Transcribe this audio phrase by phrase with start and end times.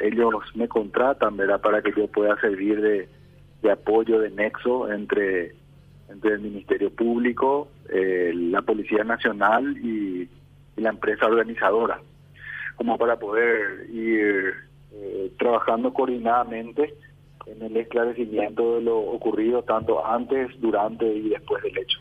[0.00, 1.60] ellos me contratan, ¿verdad?
[1.60, 5.54] Para que yo pueda servir de, apoyo, de nexo entre,
[6.08, 10.28] entre el Ministerio Público, eh, la Policía Nacional y,
[10.76, 12.00] la empresa organizadora,
[12.76, 14.54] como para poder ir
[14.92, 16.94] eh, trabajando coordinadamente
[17.44, 21.98] en el esclarecimiento de lo ocurrido tanto antes, durante y después del hecho.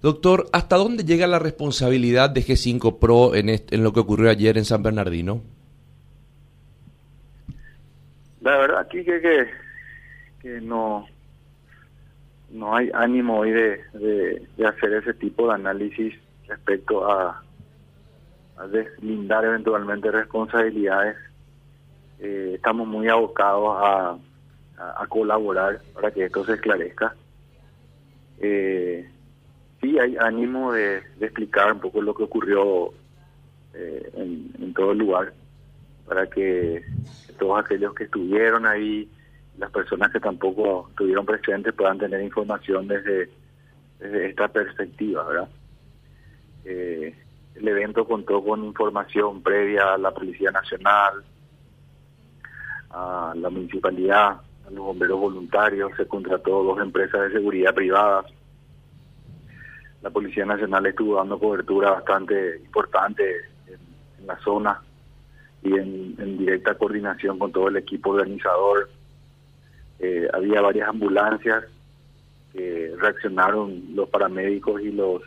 [0.00, 4.56] Doctor, ¿hasta dónde llega la responsabilidad de G5 Pro en, en lo que ocurrió ayer
[4.58, 5.40] en San Bernardino?
[8.42, 9.48] La verdad aquí que,
[10.40, 11.06] que, no
[12.50, 16.14] no hay ánimo hoy de, de, hacer ese tipo de análisis
[16.48, 17.42] respecto a,
[18.58, 21.16] a deslindar eventualmente responsabilidades.
[22.18, 24.18] Eh, estamos muy abocados a,
[24.76, 27.14] a, colaborar para que esto se esclarezca.
[28.38, 29.08] Eh,
[29.80, 32.92] sí hay ánimo de, explicar un poco lo que ocurrió
[33.72, 35.32] eh, en, en todo el lugar
[36.06, 36.84] para que
[37.38, 39.08] todos aquellos que estuvieron ahí,
[39.58, 43.30] las personas que tampoco estuvieron presentes puedan tener información desde,
[44.00, 45.48] esta perspectiva, ¿verdad?
[46.64, 47.14] Eh,
[47.54, 51.22] el evento contó con información previa a la Policía Nacional,
[52.90, 58.26] a la municipalidad, a los bomberos voluntarios, se contrató dos empresas de seguridad privadas.
[60.02, 63.22] La Policía Nacional estuvo dando cobertura bastante importante
[63.68, 64.80] en la zona
[65.62, 68.90] y en, directa coordinación con todo el equipo organizador.
[69.98, 71.64] Eh, había varias ambulancias
[72.52, 75.22] que reaccionaron los paramédicos y los,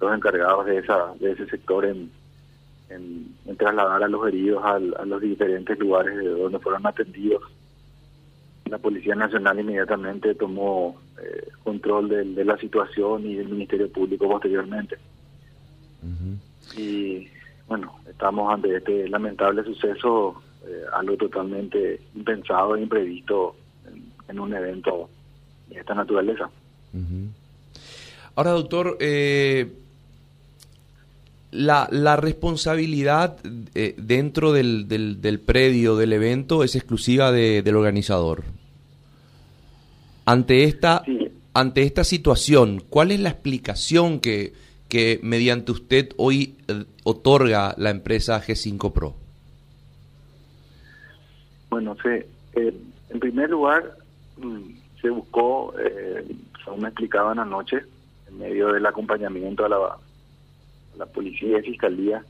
[0.00, 2.10] los encargados de, esa, de ese sector en,
[2.88, 7.42] en, trasladar a los heridos a los diferentes lugares de donde fueron atendidos.
[8.66, 14.96] La Policía Nacional inmediatamente tomó eh, control de, la situación y el Ministerio Público posteriormente.
[16.76, 17.28] Y
[17.68, 23.56] bueno, estamos ante este lamentable suceso, eh, algo totalmente impensado e imprevisto
[24.28, 25.08] en, un evento
[25.68, 26.50] de esta naturaleza.
[28.36, 29.72] Ahora, doctor, eh,
[31.50, 33.38] la, la, responsabilidad
[33.74, 38.42] eh, dentro del, del, predio del evento es exclusiva del organizador.
[40.24, 41.04] Ante esta,
[41.52, 44.52] ante esta situación, ¿cuál es la explicación que,
[44.94, 49.16] que mediante usted hoy eh, otorga la empresa G5 Pro?
[51.68, 52.72] Bueno, se, eh,
[53.10, 53.96] en primer lugar,
[54.36, 54.60] mm,
[55.02, 56.24] se buscó, eh,
[56.64, 57.82] según me explicaban anoche,
[58.28, 59.68] en medio del acompañamiento a
[60.96, 62.24] la, policía y fiscalía,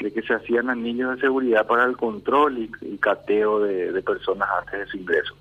[0.00, 4.78] de que se hacían anillos de seguridad para el control y, cateo de, personas antes
[4.78, 5.34] de su ingreso.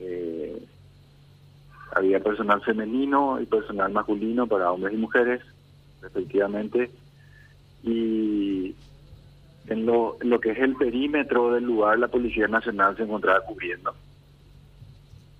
[0.00, 0.62] Eh,
[1.94, 5.42] había personal femenino y personal masculino para hombres y mujeres,
[6.02, 6.90] respectivamente,
[7.82, 8.74] y
[9.68, 13.94] en lo, lo que es el perímetro del lugar la Policía Nacional se encontraba cubriendo.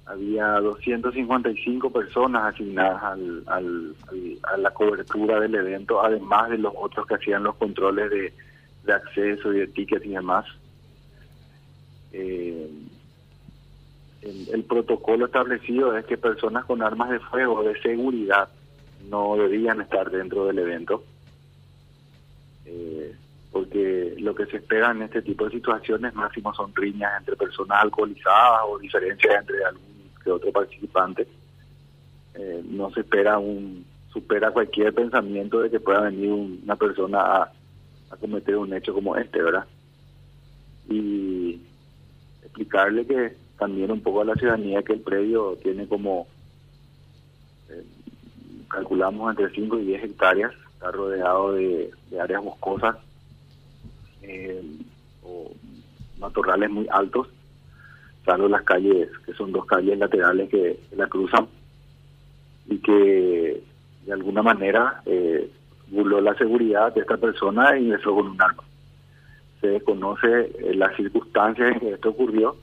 [0.06, 3.96] Había 255 personas asignadas al, al,
[4.42, 8.32] a la cobertura del evento, además de los otros que hacían los controles de,
[8.84, 10.44] de acceso y de tickets y demás.
[12.12, 12.70] Eh,
[14.24, 18.48] el, protocolo establecido es que personas con armas de fuego de seguridad
[19.08, 21.04] no debían estar dentro del evento,
[22.64, 23.14] eh,
[23.52, 27.82] porque lo que se espera en este tipo de situaciones máximo son riñas entre personas
[27.82, 31.28] alcoholizadas o diferencias entre algún que otro participante.
[32.34, 38.16] Eh, no se espera un supera cualquier pensamiento de que pueda venir una persona a
[38.18, 39.66] cometer un hecho como este, ¿verdad?
[40.88, 41.60] Y
[42.42, 46.26] explicarle que también un poco a la ciudadanía que el predio tiene como,
[47.70, 47.84] eh,
[48.68, 52.96] calculamos entre 5 y 10 hectáreas, está rodeado de, áreas boscosas
[54.22, 54.62] eh,
[55.22, 55.50] o
[56.18, 57.28] matorrales muy altos,
[58.24, 61.46] salvo las calles, que son dos calles laterales que, la cruzan
[62.66, 63.62] y que
[64.06, 65.50] de alguna manera eh,
[65.88, 68.62] burló la seguridad de esta persona y ingresó con un arma.
[69.60, 72.56] Se desconoce eh, las circunstancias en que esto ocurrió,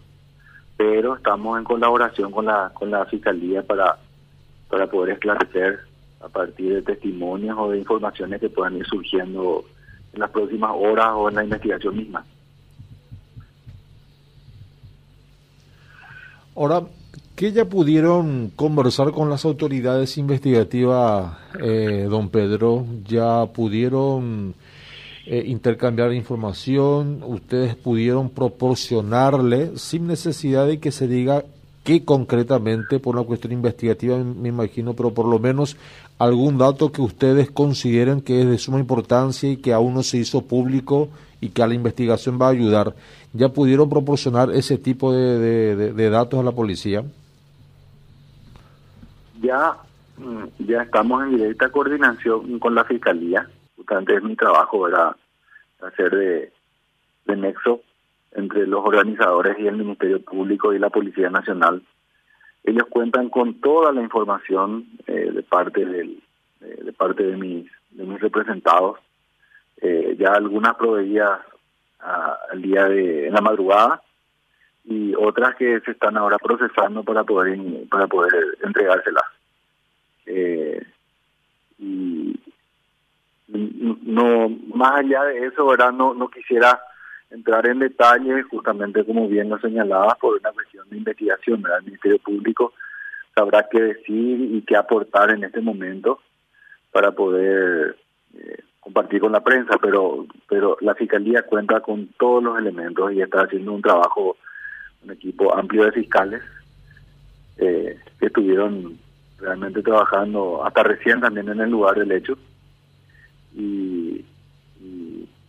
[0.81, 3.99] pero estamos en colaboración con la con la fiscalía para
[4.67, 5.79] para poder esclarecer
[6.21, 9.63] a partir de testimonios o de informaciones que puedan ir surgiendo
[10.11, 12.25] en las próximas horas o en la investigación misma.
[16.55, 16.81] Ahora,
[17.35, 22.85] ¿qué ya pudieron conversar con las autoridades investigativas, eh, don Pedro?
[23.05, 24.55] ¿Ya pudieron
[25.33, 31.45] eh, intercambiar información, ustedes pudieron proporcionarle sin necesidad de que se diga
[31.85, 35.77] qué concretamente por una cuestión investigativa, me imagino, pero por lo menos
[36.19, 40.17] algún dato que ustedes consideren que es de suma importancia y que aún no se
[40.17, 41.07] hizo público
[41.39, 42.93] y que a la investigación va a ayudar,
[43.31, 47.05] ¿ya pudieron proporcionar ese tipo de, datos a la policía?
[49.41, 49.77] Ya,
[50.17, 53.47] mm, ya estamos en directa coordinación con la Fiscalía.
[53.77, 55.15] Justamente es mi trabajo, era
[55.81, 56.51] hacer de,
[57.25, 57.81] de nexo
[58.33, 61.81] entre los organizadores y el Ministerio Público y la Policía Nacional.
[62.63, 66.21] Ellos cuentan con toda la información eh, de parte del,
[66.59, 68.99] de parte de mis, de mis representados.
[69.81, 71.41] Eh, ya algunas proveídas
[71.99, 74.01] al día de en la madrugada
[74.85, 79.25] y otras que se están ahora procesando para poder para poder entregárselas.
[80.25, 80.83] Eh,
[81.79, 82.20] y
[83.51, 85.91] no más allá de eso, ¿verdad?
[85.91, 86.81] No, no quisiera
[87.29, 91.79] entrar en detalle, justamente como bien lo señalaba, por una cuestión de investigación, ¿verdad?
[91.79, 92.73] El Ministerio Público
[93.33, 96.19] sabrá qué decir y qué aportar en este momento
[96.91, 97.95] para poder
[98.33, 103.21] eh, compartir con la prensa, pero pero la Fiscalía cuenta con todos los elementos y
[103.21, 104.35] está haciendo un trabajo,
[105.03, 106.41] un equipo amplio de fiscales
[107.57, 108.97] eh, que estuvieron
[109.39, 112.37] realmente trabajando hasta recién también en el lugar del hecho
[113.53, 114.25] y,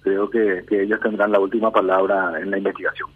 [0.01, 3.09] creo que, que ellos tendrán la última palabra en la investigación.